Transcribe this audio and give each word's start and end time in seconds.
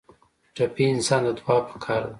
ټپي 0.55 0.85
انسان 0.93 1.21
ته 1.27 1.31
دعا 1.37 1.55
پکار 1.69 2.01
ده. 2.07 2.09